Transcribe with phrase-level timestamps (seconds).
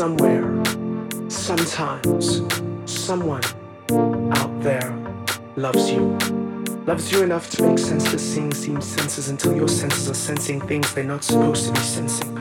[0.00, 0.64] somewhere,
[1.28, 2.40] sometimes,
[2.86, 3.42] someone
[4.32, 4.96] out there
[5.56, 6.16] loves you.
[6.86, 10.94] Loves you enough to make senseless things seem senses until your senses are sensing things
[10.94, 12.34] they're not supposed to be sensing.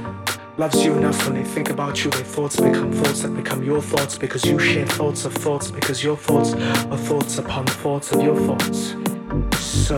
[0.56, 3.82] Loves you enough when they think about you, their thoughts become thoughts that become your
[3.82, 8.21] thoughts because you share thoughts of thoughts because your thoughts are thoughts upon thoughts of
[8.21, 8.96] your thoughts.
[9.60, 9.97] So,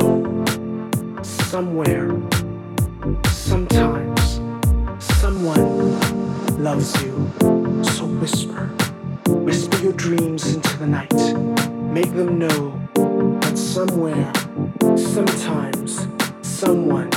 [1.21, 2.09] somewhere,
[3.29, 4.41] sometimes,
[4.99, 6.00] someone
[6.61, 7.11] loves you.
[7.83, 8.67] So whisper,
[9.27, 11.11] whisper your dreams into the night.
[11.91, 12.79] Make them know
[13.41, 14.31] that somewhere,
[14.95, 16.07] sometimes,
[16.43, 17.09] someone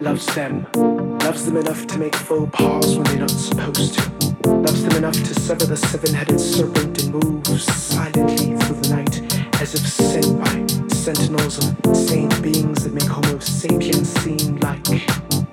[0.00, 0.66] loves them.
[0.74, 4.50] Loves them enough to make faux pas when they're not supposed to.
[4.50, 9.74] Loves them enough to sever the seven-headed serpent and move silently through the night as
[9.74, 15.43] if sent by sentinels of saint beings that make Homo sapiens seem like.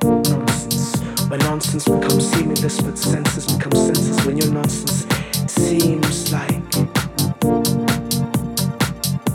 [1.31, 1.85] When nonsense.
[1.85, 3.45] Becomes seamless, but senses.
[3.55, 5.07] Become senses when your nonsense.
[5.47, 6.61] Seems like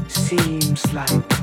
[0.06, 1.35] seems like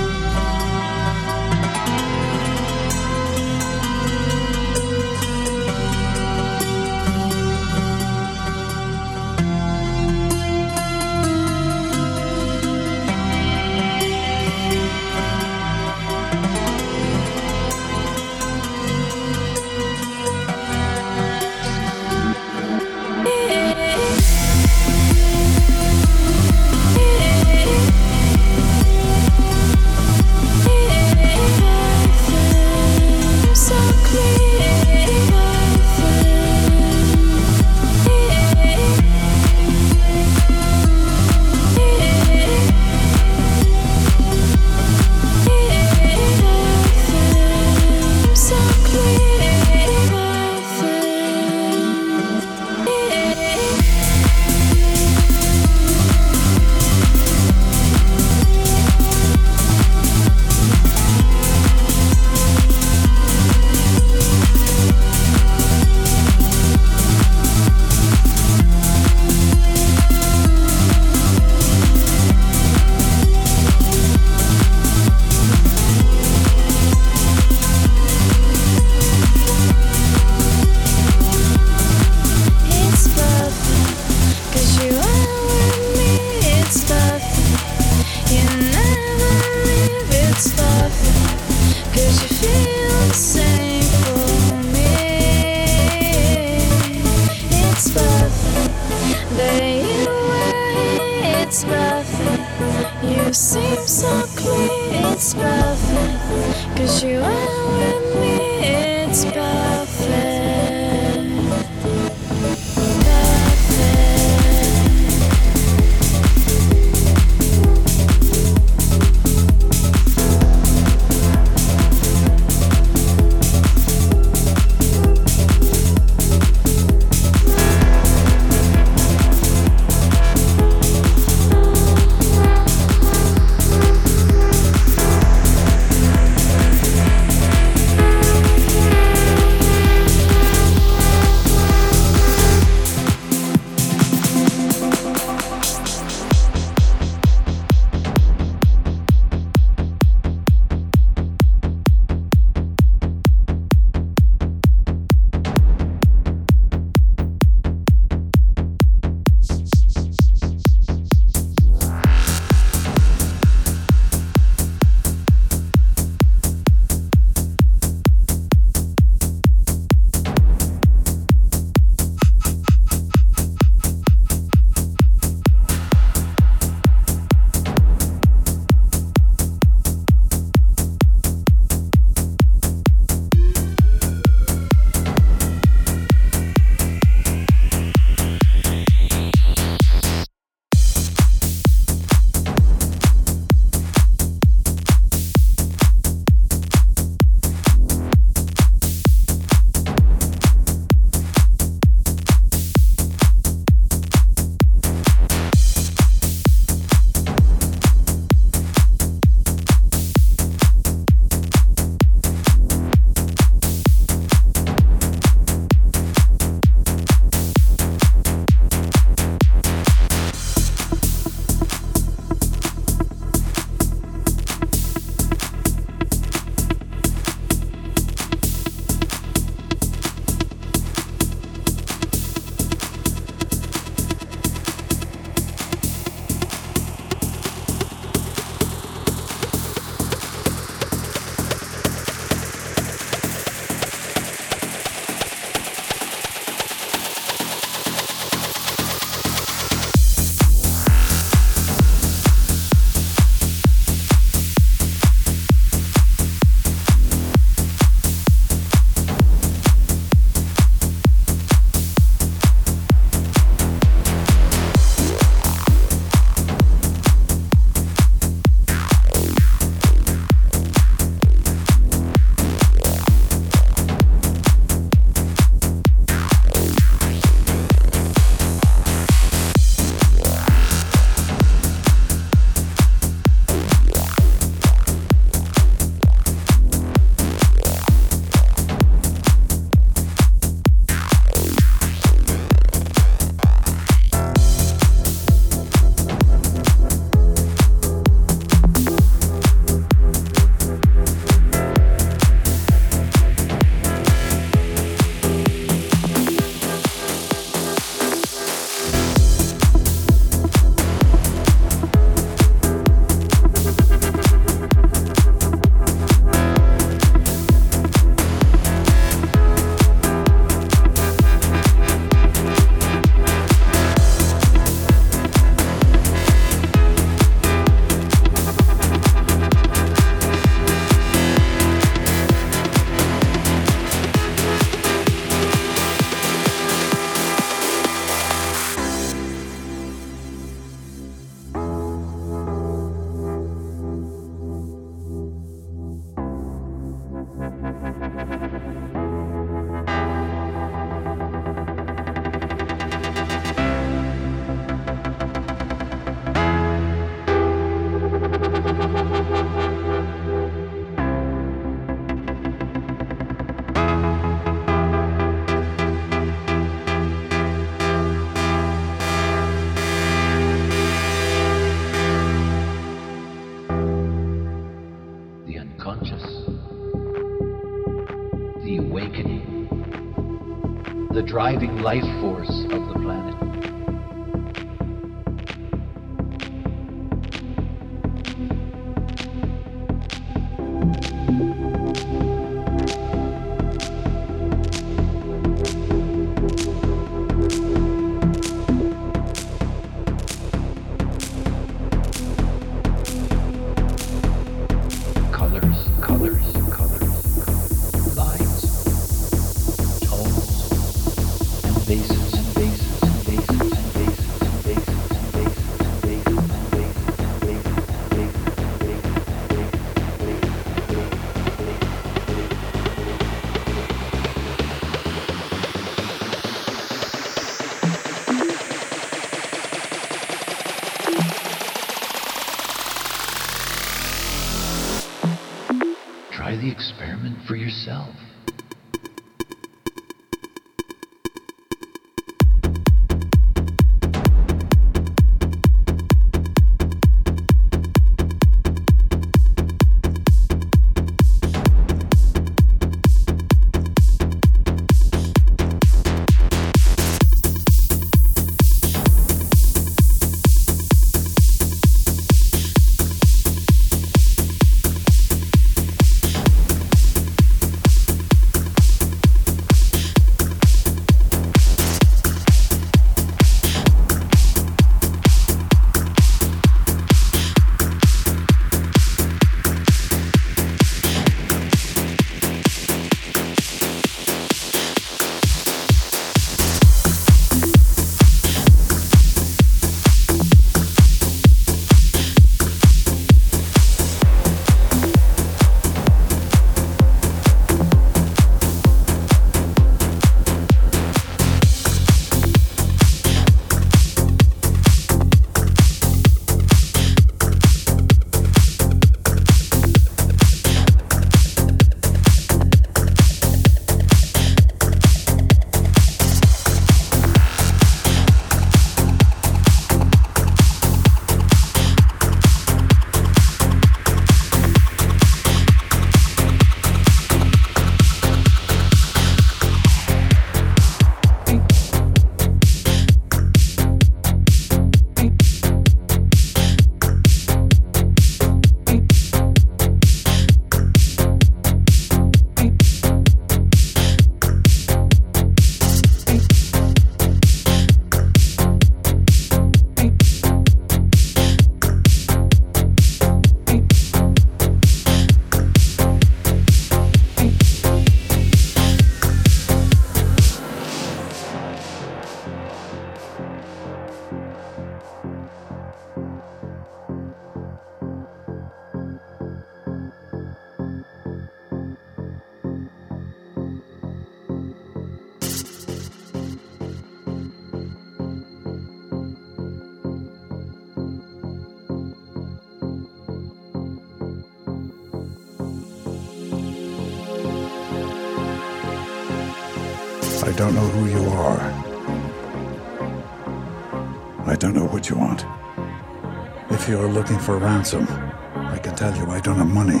[597.26, 598.06] looking for ransom,
[598.54, 600.00] I can tell you I don't have money.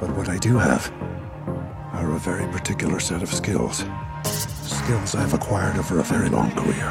[0.00, 0.90] But what I do have
[1.92, 3.84] are a very particular set of skills.
[4.24, 6.88] Skills I've acquired over a very long career.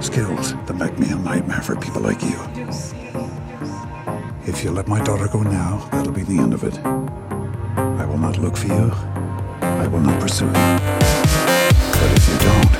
[0.00, 2.36] Skills that make me a nightmare for people like you.
[4.44, 6.76] If you let my daughter go now, that'll be the end of it.
[6.82, 8.90] I will not look for you.
[9.62, 10.52] I will not pursue you.
[12.00, 12.79] But if you don't,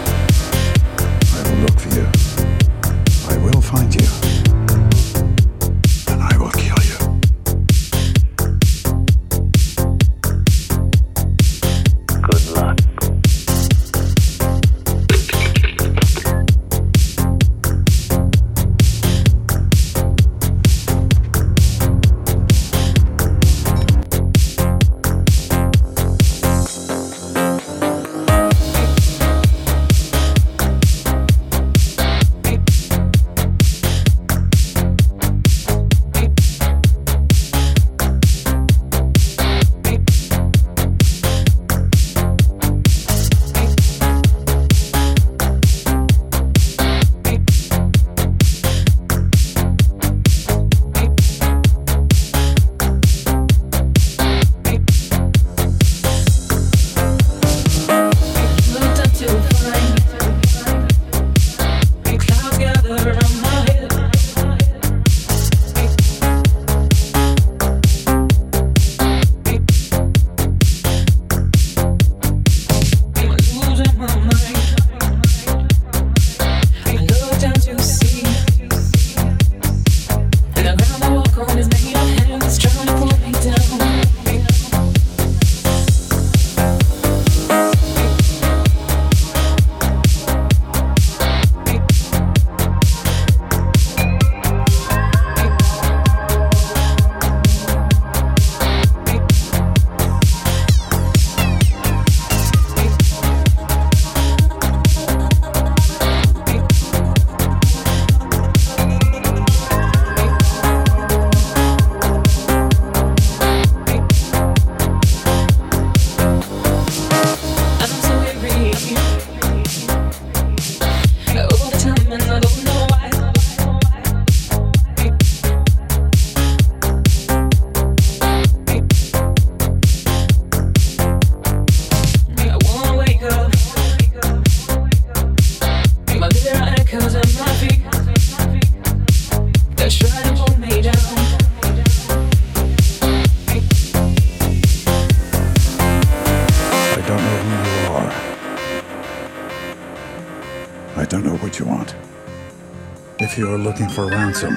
[153.63, 154.57] looking for ransom,